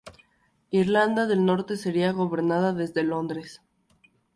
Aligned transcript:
Irlanda 0.71 1.27
del 1.27 1.45
Norte 1.45 1.77
sería 1.77 2.11
gobernada 2.11 2.73
desde 2.73 3.03
Londres. 3.03 3.61